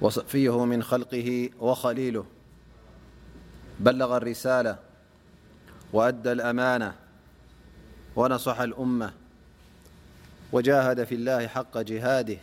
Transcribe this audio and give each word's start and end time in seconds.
وصفيه 0.00 0.64
من 0.64 0.82
خلقه 0.82 1.50
وخليله 1.60 2.24
بلغ 3.80 4.16
الرسالة 4.16 4.78
وأدى 5.92 6.32
الأمانة 6.32 6.94
ونصح 8.16 8.60
الأمة 8.60 9.12
وجاهد 10.52 11.04
في 11.04 11.14
الله 11.14 11.46
حق 11.46 11.78
جهاده 11.78 12.36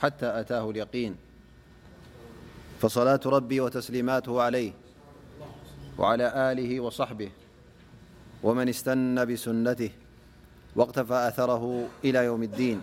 حتى 0.00 0.40
أتاه 0.40 0.70
اليقين 0.70 1.16
فصلاة 2.80 3.20
ربي 3.26 3.60
وتسليماته 3.60 4.42
عليه 4.42 4.72
وعلى 5.98 6.52
آله 6.52 6.80
وصحبه 6.80 7.30
ومن 8.42 8.68
استن 8.68 9.24
بسنته 9.32 9.90
واقتفى 10.76 11.14
أثره 11.28 11.88
إلى 12.04 12.18
يوم 12.24 12.42
الدين 12.42 12.82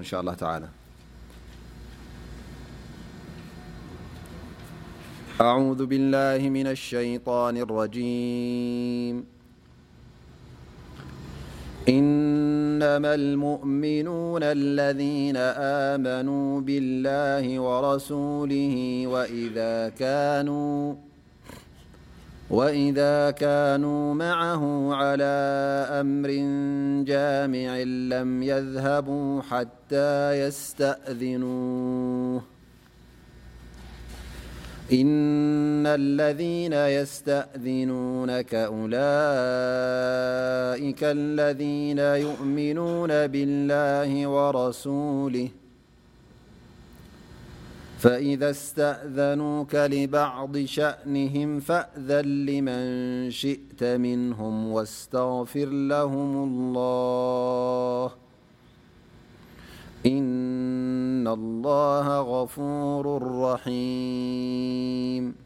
من 6.51 6.67
الين 6.67 7.21
اريإنما 11.89 13.13
المؤمنون 13.15 14.43
الذين 14.43 15.37
آمنوا 15.91 16.51
بالله 16.61 17.45
ورسوله 17.67 18.67
وإذا 19.07 19.77
كانوا 20.03 20.83
وإذا 22.51 23.31
كانوا 23.31 24.15
معه 24.15 24.95
على 24.95 25.25
أمر 25.91 26.29
جامع 27.05 27.77
لم 28.19 28.43
يذهبوا 28.43 29.43
حتى 29.43 30.33
يستأذنوه 30.41 32.43
إن 34.93 35.87
الذين 35.87 36.73
يستأذنون 36.73 38.41
كأولئك 38.41 39.01
الذين 41.03 41.99
يؤمنون 41.99 43.09
بالله 43.09 44.27
ورسوله 44.27 45.49
فإذا 48.07 48.51
استأذنوك 48.51 49.75
لبعض 49.75 50.59
شأنهم 50.59 51.61
فأذ 51.61 52.21
لمن 52.25 53.31
شئت 53.31 53.85
منهم 53.85 54.73
واستغفر 54.73 55.67
لهم 55.67 56.45
الله 56.79 58.11
إن 60.07 61.29
الله 61.29 62.09
غفور 62.43 63.23
رحيم 63.43 65.46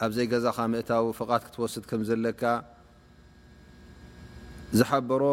ኣብዘይ 0.06 0.28
ዛ 0.46 0.56
እታዊ 0.82 1.04
فት 1.20 1.32
ክትወስድ 1.50 1.84
ዘለካ 2.12 2.44
ዝበሮ 4.80 5.24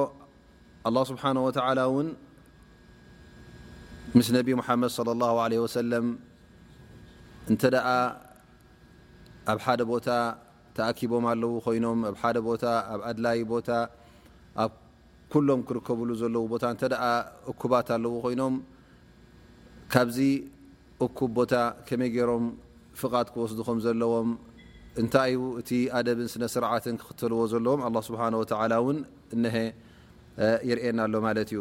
له 0.95 1.03
ስه 1.09 1.17
ምስ 4.19 4.29
ነቢ 4.37 4.49
መሓመድ 4.61 4.91
ለ 5.07 5.11
ላ 5.21 5.27
ለ 5.53 5.59
ወሰለም 5.65 6.07
እንተ 7.51 7.63
ደኣ 7.75 7.87
ኣብ 9.53 9.59
ሓደ 9.65 9.81
ቦታ 9.93 10.09
ተኣኪቦም 10.77 11.25
ኣለዉ 11.31 11.53
ኮይኖም 11.65 11.99
ኣብ 12.09 12.15
ሓደ 12.23 12.37
ቦታ 12.49 12.65
ኣብ 12.93 13.01
ኣድላይ 13.11 13.39
ቦታ 13.53 13.71
ኣብ 14.63 14.73
ኩሎም 15.33 15.61
ክርከብሉ 15.69 16.11
ዘለዉ 16.23 16.43
ቦታ 16.53 16.65
እንተ 16.75 16.83
ደኣ 16.95 17.05
እኩባት 17.53 17.89
ኣለዉ 17.97 18.15
ኮይኖም 18.25 18.55
ካብዚ 19.93 20.19
እኩብ 21.07 21.31
ቦታ 21.39 21.55
ከመይ 21.87 22.11
ገይሮም 22.17 22.45
ፍቓድ 23.01 23.27
ክወስድኩም 23.35 23.79
ዘለዎም 23.87 24.29
እንታይ 25.03 25.31
እዩ 25.37 25.41
እቲ 25.61 25.71
ኣደብን 26.01 26.29
ስነ 26.35 26.45
ስርዓትን 26.57 26.97
ክኽተልዎ 27.01 27.41
ዘለዎም 27.55 27.81
ኣላه 27.87 28.03
ስብሓነ 28.09 28.35
ወተላ 28.43 28.73
እውን 28.83 28.99
እነሀ 29.37 29.57
ይርኤየና 30.69 30.99
ኣሎ 31.07 31.15
ማለት 31.27 31.49
እዩ 31.55 31.61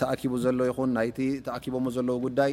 ተኣኪቡ 0.00 0.32
ሎ 0.58 0.64
ይን 0.68 0.92
ተኣኪቦ 1.46 1.74
ጉዳይ 2.24 2.52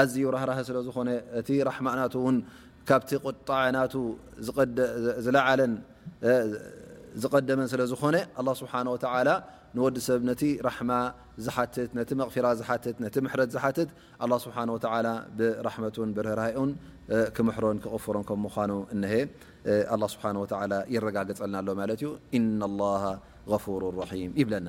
ኣዝዩ 0.00 0.24
ራህራህ 0.34 0.58
ስለ 0.68 0.78
ዝኾነ 0.88 1.08
እቲ 1.40 1.48
ራሕማና 1.68 2.00
ውን 2.26 2.36
ካብቲ 2.88 3.10
ቆጣዕናቱ 3.24 3.94
ዝለዓለን 5.26 5.74
ዝቀደመን 7.22 7.66
ስለ 7.72 7.80
ዝኾነ 7.90 8.16
ه 8.38 8.46
ስብሓ 8.60 8.72
ንወዲ 9.76 9.96
ሰብ 10.06 10.20
ነቲ 10.28 10.42
ራሕማ 10.66 10.90
ዝትት 11.44 11.92
ቲ 12.08 12.10
መቕፊራ 12.20 12.46
ዝት 12.60 12.84
ቲ 13.14 13.18
ምሕረት 13.26 13.50
ዝሓትት 13.54 13.90
ስ 14.44 14.48
ብራሕመቱን 15.38 16.08
ብርህራኡን 16.16 16.70
ክምሕሮን 17.38 17.78
ክቕፍሮን 17.84 18.24
ከም 18.30 18.42
ምኑ 18.46 19.02
ሀ 19.12 19.24
ስብ 20.14 20.22
ይረጋገፀልና 20.94 21.56
ኣሎ 21.64 21.68
ማለት 21.82 22.02
ዩ 22.06 22.12
ኢና 22.38 22.60
ل 22.78 22.82
غፉሩ 23.50 23.82
ራ 24.00 24.10
ይብለና 24.40 24.68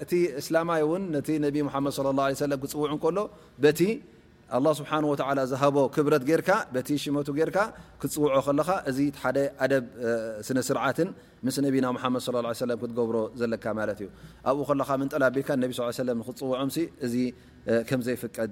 እቲ 0.03 0.13
እስላማይ 0.41 0.81
እን 0.97 1.03
ነቲ 1.15 1.29
ቢ 1.55 1.57
መድ 1.67 1.97
ለም 2.51 2.57
ክፅውዑከሎ 2.65 3.17
በቲ 3.65 3.81
ስብሓ 4.79 4.91
ዝሃቦ 5.51 5.75
ክብረት 5.93 6.23
ጌርካ 6.29 6.49
ቲ 6.87 6.89
ሽመቱ 7.03 7.27
ጌርካ 7.39 7.57
ክፅውዖ 8.01 8.33
ከለኻ 8.47 8.69
እዚ 8.89 8.99
ሓደ 9.23 9.37
ኣደብ 9.65 9.85
ስነስርዓትን 10.49 11.09
ምስ 11.45 11.55
ነቢና 11.65 11.85
ድ 11.93 12.45
ه 12.49 12.77
ክትገብሮ 12.81 13.17
ዘለካ 13.41 13.65
ማለ 13.79 13.89
እዩ 13.97 14.07
ኣብኡ 14.49 14.59
ከለኻ 14.69 14.89
ምንጠላ 15.01 15.23
ኣቢልካ 15.31 15.49
ክትፅውዖም 16.27 16.69
እዚ 17.07 17.15
ከምዘይፍቀድ 17.89 18.51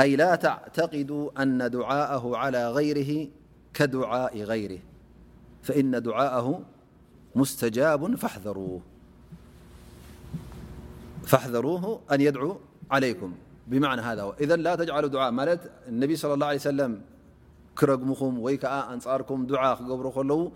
أي 0.00 0.16
لا 0.16 0.34
تعتقدوا 0.36 1.42
أن 1.42 1.70
دعاءه 1.70 2.36
على 2.36 2.70
غيره 2.70 3.28
كدعاء 3.74 4.38
غيره 4.38 4.78
فإن 5.62 6.02
دعاءه 6.02 6.62
مستجاب 7.34 8.14
فاحذروه 11.26 12.00
أن 12.12 12.20
يدعو 12.20 12.56
عليكم 12.90 13.34
بمعنىاإذ 13.66 14.54
لا 14.54 14.74
تجعل 14.76 15.08
دعاء 15.08 15.30
النبي 15.88 16.16
صى 16.16 16.34
الله 16.34 16.46
عليلم 16.46 17.00
كرمم 17.78 18.38
وي 18.38 18.54
أناركم 18.64 19.38
دعا 19.52 19.74
بر 19.74 20.18
ل 20.30 20.52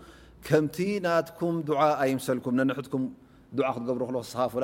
كمت 0.47 0.79
ناتكم 1.05 1.51
دعاء 1.69 2.01
أيمسلكم 2.01 2.51
نكم 2.61 3.03
دعترصافل 3.57 4.63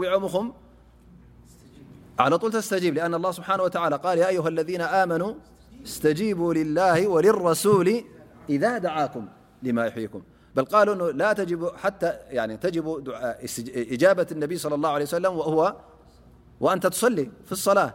وعمم 0.00 0.52
علىول 2.18 2.62
ستجيب 2.62 2.94
لأن 2.94 3.14
الله 3.14 3.30
سبحانه 3.38 3.62
وتعالى 3.62 4.00
اليا 4.12 4.28
أيها 4.38 4.48
الذين 4.54 4.80
آمنوا 5.02 5.32
استجيبوا 5.86 6.50
لله 6.58 7.08
وللرسول 7.08 7.88
إذا 8.48 8.78
دعاكم 8.78 9.28
لما 9.62 9.86
يحيكم 9.86 10.22
لا 10.54 10.64
إابة 14.12 14.26
النبي 14.32 14.56
صلى 14.56 14.74
الله 14.74 14.88
عليه 14.96 15.04
وسلم 15.04 15.32
وأن 16.60 16.80
تصلي 16.80 17.30
في 17.46 17.52
الصلاة 17.52 17.94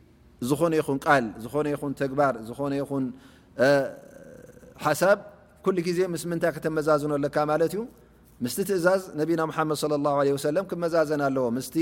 ዝኾነ 0.49 0.73
ይኹን 0.81 0.97
ቃል 1.05 1.25
ዝኾነ 1.43 1.65
ይኹን 1.75 1.91
ተግባር 2.01 2.33
ዝኾነ 2.49 2.71
ይኹን 2.81 3.03
ሓሳብ 4.85 5.17
ኩሉግዜ 5.65 5.99
ምስምንታይ 6.13 6.51
ከተመዛዝኖለካ 6.55 7.37
ማለ 7.49 7.61
እዩ 7.69 7.75
ምስቲ 8.43 8.57
ትእዛዝ 8.69 9.01
ነቢና 9.19 9.41
መድ 9.51 9.83
ክመዛዘና 10.71 11.21
ኣለዎ 11.29 11.45
ምስቲ 11.57 11.75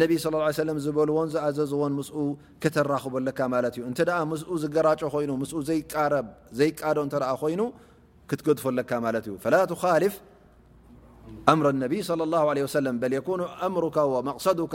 ነቢ 0.00 0.10
ىه 0.22 0.80
ዝበልዎን 0.84 1.28
ዝኣዘዝዎን 1.34 1.92
ምስ 1.98 2.08
ከተራክቦለካ 2.62 3.38
ማለት 3.54 3.74
እዩ 3.78 3.82
እንተ 3.90 4.00
ምስኡ 4.32 4.48
ዝገራጮ 4.62 5.00
ኮይኑ 5.14 5.30
ምስ 5.42 5.52
ዘይ 5.68 5.80
ዘይቃዶ 6.58 6.98
እ 7.06 7.08
ኮይኑ 7.42 7.62
ክትገድፎ 8.30 8.64
ለካ 8.80 8.90
ማለት 9.06 9.24
እዩ 9.28 9.34
ላ 9.54 9.64
ልፍ 10.04 10.16
እምሮ 11.52 11.66
ነብ 11.82 11.92
በ 13.12 13.22
ኣምሮካ 13.66 13.96
መቕሰዱካ 14.28 14.74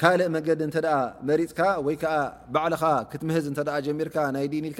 ካእ 0.00 0.20
መዲ 0.34 0.52
መሪፅ 1.28 1.58
ይባል 1.94 2.74
ትምዝ 3.20 3.46
ጀሚር 3.86 4.08
ናይ 4.36 4.44
ዲን 4.52 4.66
ኢል 4.68 4.74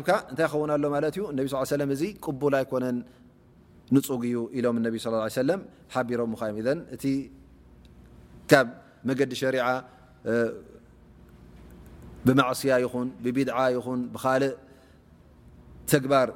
ሪካ 0.00 0.10
እንታይ 0.30 0.44
ይኸውናሎ 0.48 0.82
ዩ 1.18 1.22
ነ 1.40 1.94
ቅቡል 2.24 2.54
ኮነን 2.72 2.98
ፁግ 4.08 4.22
ዩ 4.34 4.38
ኢሎም 4.58 4.76
ቢ 4.96 5.00
ቢሮ 6.08 6.22
ዮእ 6.56 7.18
ካብ 8.52 8.68
መዲ 9.10 9.20
ሪ 9.56 9.58
ብማዕስያ 12.28 12.76
ይን 12.84 13.08
ቢድ 13.36 13.48
ይን 13.74 14.00
ብ 14.16 14.18
ግባር 16.04 16.28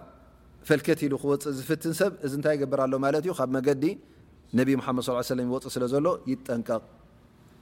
ፈት 0.69 1.01
ሉ 1.13 1.19
ክፅእ 1.23 1.53
ዝፍት 1.59 1.83
ሰብ 2.01 2.13
ዚ 2.33 2.41
ታይ 2.47 2.57
ብርሎ 2.73 2.97
ዩ 3.29 3.33
ካብ 3.41 3.51
መዲ 3.59 3.85
ነ 4.59 4.65
ص 5.07 5.09
ወፅእ 5.19 5.85
ስለሎ 5.93 6.07
ይጠንቀቕ 6.33 6.81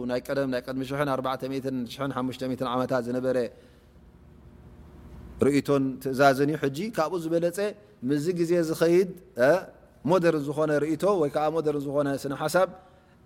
ቶ 5.99 6.01
እዛዝዩ 6.15 6.51
ካብኡ 6.97 7.13
ዝበለፀ 7.25 7.57
ግዜ 8.39 8.51
ዝኸድ 8.69 9.09
ደር 10.23 10.35
ዝኾነ 10.47 10.71
ወይ 10.83 10.97
ዝኾነ 11.85 12.07
ሓሳብ 12.43 12.69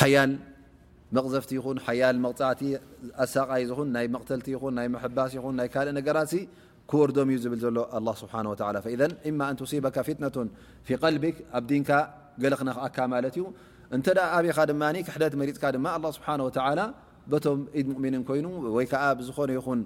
ሓያል 0.00 0.30
መغዘፍቲ 1.16 1.50
ይኹን 1.58 1.76
ል 2.14 2.16
መፃእቲ 2.24 2.60
ኣሳቃይ 3.24 3.62
ዝን 3.70 3.88
ናይ 3.96 4.06
መተልቲ 4.14 4.46
ን 4.70 4.74
ናይ 4.78 4.86
ሕባስ 5.04 5.32
ይን 5.36 5.54
ናይ 5.60 5.68
ልእ 5.86 5.94
ነራ 6.08 6.20
ክወርዶም 6.90 7.28
ዩ 7.34 7.36
ዝብል 7.44 7.60
ዘሎ 7.64 8.08
ስ 8.20 8.22
እ 9.76 9.80
በካ 9.86 9.96
ፊነ 10.08 10.24
ልቢ 11.16 11.24
ኣብ 11.58 11.68
ንካ 11.82 11.90
ገለክነክኣካ 12.42 12.96
ዩ 13.40 13.44
እ 13.96 14.00
ኣበኻ 14.36 14.94
ክሕደት 15.08 15.34
መፅካ 15.42 15.64
ስ 16.14 16.16
ቶም 17.44 17.60
ኢድ 17.80 17.86
ؤምኒ 17.98 18.14
ኮይኑ 18.28 18.46
ወይዓ 18.76 18.92
ዝኾነ 19.28 19.50
ይኹን 19.58 19.80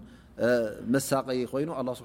መሳቀ 0.94 1.26
ኮይኑ 1.52 1.68
ስ 1.98 2.00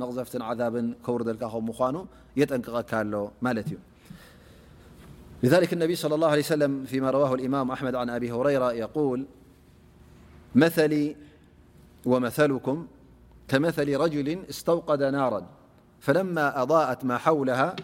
መዘፍት 0.00 0.32
ዛብ 0.62 0.76
ብሩ 1.08 1.20
ዘልካ 1.28 1.44
ምኑ 1.68 1.98
የጠንቅቀካ 2.40 2.92
ኣሎ 3.02 3.12
ማ 3.46 3.54
ዩ 3.74 3.78
لذلك 5.42 5.72
النبي 5.72 5.94
صلى 5.94 6.14
الله 6.14 6.28
عليه 6.28 6.42
سلم 6.42 6.84
فيما 6.84 7.10
رواه 7.10 7.34
الإمام 7.34 7.70
أحمد 7.70 7.94
عن 7.94 8.10
أبي 8.10 8.32
هريرة 8.32 8.72
يقول 8.72 9.26
مثلي 10.54 11.16
ومثلكم 12.06 12.86
كمثل 13.48 13.96
رجل 13.96 14.44
استوقد 14.50 15.02
نارا 15.02 15.46
فلما 16.00 16.62
أضاءت 16.62 17.04
ما 17.04 17.18
حولها 17.18 17.76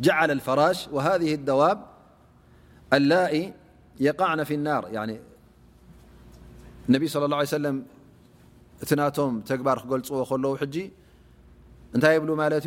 جعل 0.00 0.30
الفراش 0.30 0.88
وهذه 0.88 1.34
الدواب 1.34 1.86
اللائ 2.92 3.52
يقعنا 4.00 4.44
في 4.44 4.54
النار 4.54 4.88
يني 4.92 5.20
النبي 6.88 7.08
صلى 7.08 7.24
اله 7.24 7.36
عليه 7.36 7.46
سلم 7.46 7.84
تناتم 8.86 9.40
تبارلوخله 9.40 10.56
حجي 10.56 10.92
أنت 11.94 12.04
يبلو 12.04 12.34
مالت 12.36 12.66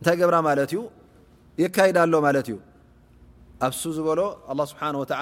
እንታይ 0.00 0.22
ራ 0.34 0.38
ማ 0.46 0.50
ዩ 0.76 0.80
የካዳሎ 1.62 2.14
ማእዩ 2.24 2.48
ኣብሱ 3.66 3.82
ዝበሎ 3.96 4.20
ስብ 4.70 4.80
ዚ 5.10 5.12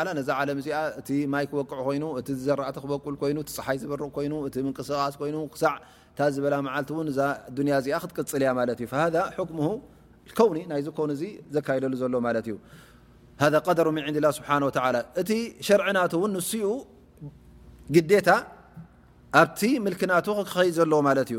ለ 0.47 0.55
እዚ 0.63 0.69
እቲ 1.01 1.09
ማይ 1.33 1.45
ክወቅዕ 1.51 1.79
ኮይኑ 1.89 2.05
እ 2.21 2.35
ዘራእ 2.47 2.71
ክበቁል 2.85 3.15
ይፀሓይ 3.49 3.77
ዝበርይምቅስቃስ 3.83 5.15
ይ 5.31 5.35
ክሳታ 5.53 6.19
ዝበላ 6.37 6.55
መል 6.69 6.85
እዚ 7.13 7.89
ክትቅፅልያ 8.05 8.49
ዩ 10.39 10.65
ናይዚ 10.73 10.89
ዘደሉ 11.23 11.95
ሎማ 12.15 12.27
ዩ 12.51 12.57
ደሩ 13.79 13.89
ን 14.01 14.11
ስ 14.39 14.41
እቲ 15.23 15.31
ሸርዕናን 15.69 16.13
ንስኡ 16.35 16.65
ግታ 17.95 18.29
ኣብቲ 19.43 19.61
ምክና 19.87 20.13
ኸይ 20.55 20.69
ዘለዎ 20.79 21.01
ማ 21.07 21.11
እዩ 21.25 21.39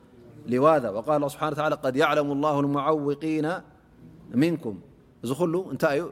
لوذا 0.47 0.89
وقال 0.89 1.15
الله 1.15 1.27
سبحانه 1.27 1.51
وتعالى 1.51 1.75
قد 1.75 1.95
يعلم 1.95 2.31
الله 2.31 2.59
المعوقين 2.59 3.49
منكم 4.35 4.79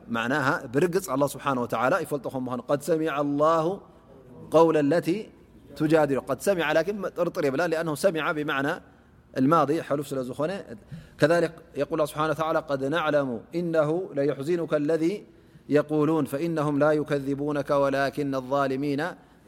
معناها 0.09 0.61
رق 0.75 0.95
ل 1.11 1.13
الله 1.15 1.27
سبحانه 1.35 1.61
وتعالىقد 1.61 2.81
سمع 2.89 3.13
الله 3.21 3.81
قول 4.51 4.77
التي 4.77 5.29
تجادله 5.79 6.19
قد 6.29 6.41
سمع 6.47 6.65
لكن 6.77 6.95
ب 7.37 7.55
لأنه 7.55 7.95
سمع 7.95 8.31
بمعنى 8.31 8.73
الماضي 9.39 9.77
كذل 11.19 11.43
يقوللله 11.81 12.05
بحانه 12.13 12.33
تعالى 12.41 12.59
قد 12.69 12.81
نعلم 12.95 13.29
إنه 13.59 13.89
ليحزنك 14.17 14.73
الذي 14.73 15.15
يقولون 15.69 16.25
فإنهم 16.25 16.79
لا 16.79 16.91
يكذبونك 16.99 17.69
ولكن 17.71 18.35
الالمين 18.35 19.01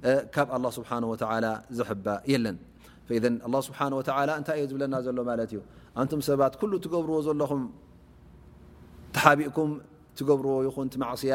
ታይዩ 0.00 0.96
ዝብለና 4.70 4.94
ሎ 5.18 5.20
ማ 5.30 5.36
ዩ 5.56 5.60
ን 6.06 6.20
ሰባት 6.28 6.54
ትገብርዎ 6.84 7.14
ዘለኹ 7.28 7.50
ሓቢኡኩም 9.24 9.70
ትገብርዎ 10.18 10.54
ይ 10.68 10.70
ማስያ 11.04 11.34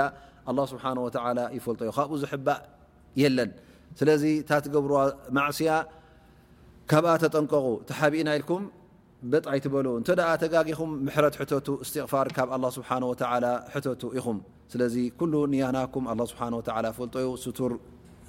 ይፈጦዩ 1.57 1.89
ካብኡ 1.97 2.11
ዝእ 2.23 3.29
ለን 3.37 3.51
ስለዚ 3.99 4.23
ታ 4.49 4.59
ትገብር 4.65 4.91
ማስያ 5.37 5.69
ካብኣ 6.91 7.11
ተጠንቀቁ 7.23 7.65
ተሓቢእና 7.89 8.29
ኢልኩም 8.37 8.63
በይትበሉ 9.31 9.87
እ 9.99 10.03
ተጋጊኹም 10.41 10.91
ት 11.35 11.51
ቱ 11.67 11.69
ስቕፋር 11.89 12.27
ቱ 14.01 14.09
ኢኹም 14.19 14.37
ስለ 14.71 14.81
ያና 15.63 15.77
ፈዩ 17.15 17.29
ስር 17.45 17.71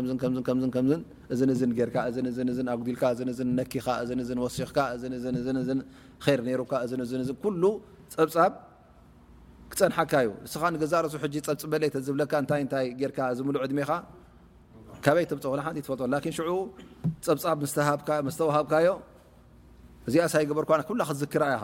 ከምምዝ 0.45 1.01
እ 1.33 1.47
እዝን 1.55 1.71
ጌርካ 1.79 1.97
እ 2.09 2.63
ኣጉዲልካእ 2.75 3.13
ነኪኻ 3.59 3.87
እን 4.13 4.39
ወሲኽካ 4.45 4.79
እ 5.05 5.75
ይር 6.29 6.41
ነይሩካ 6.47 6.73
እ 6.85 7.35
ኩሉ 7.43 7.63
ፀብፃብ 8.15 8.53
ክፀንሐካዩ 9.73 10.27
ንስኻ 10.45 10.63
ንገዛርሱ 10.73 11.13
ሕ 11.23 11.27
ፀብፅ 11.47 11.61
በለይ 11.73 11.89
ዝብለካ 12.07 12.33
ታይታይ 12.51 12.87
ጌርካ 12.99 13.19
ዝምሉ 13.37 13.55
ዕድሜኻ 13.65 13.89
ካበይ 15.05 15.25
ብፅ 15.31 15.45
ፈል 16.01 16.13
ፀብፃብ 17.27 17.51
ምስተዋሃብካዮ 18.27 18.89
እዚኣ 20.09 20.25
ሳይ 20.33 20.43
ገበርኳ 20.51 20.71
ኩ 20.87 20.91
ክዝክር 21.09 21.43
ኢኻ 21.53 21.63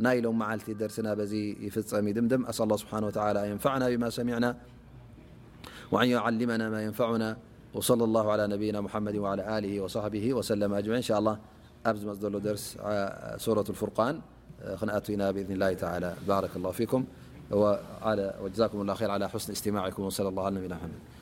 ና 0.01 0.03
ይ 0.15 0.19
ድ 0.21 0.23
ቀናና 7.03 7.23
مدله 11.97 12.39
درس 12.41 12.77
عى 12.81 13.39
سورة 13.39 13.65
الفرقان 13.69 14.21
خن 14.77 14.91
أتينا 14.91 15.31
بإذن 15.31 15.53
الله 15.53 15.73
تعالى 15.73 16.15
بارك 16.29 16.51
الله 16.57 16.71
فيكم 16.71 17.05
وجزاكم 18.41 18.81
الله 18.81 18.95
خير 18.95 19.11
على 19.11 19.29
حسن 19.29 19.53
استماعكم 19.53 20.03
وصلى 20.03 20.29
الله 20.29 20.45
على 20.45 20.53
النبينا 20.53 20.77
محمد 20.77 21.18